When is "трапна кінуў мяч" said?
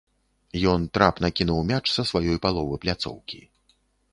0.97-1.81